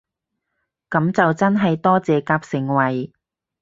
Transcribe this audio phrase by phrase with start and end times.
[0.89, 3.13] 噉就真係多謝夾盛惠